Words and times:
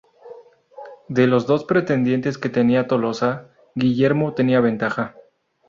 De 1.09 1.27
los 1.27 1.45
dos 1.45 1.63
pretendientes 1.63 2.39
que 2.39 2.49
tenía 2.49 2.87
Tolosa, 2.87 3.51
Guillermo 3.75 4.33
tenía 4.33 4.59
ventaja. 4.59 5.13